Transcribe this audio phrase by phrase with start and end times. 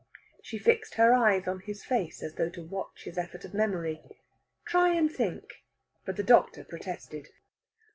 [0.41, 4.01] She fixed her eyes on his face, as though to watch his effort of memory.
[4.65, 5.61] "Try and think."
[6.05, 7.27] But the doctor protested.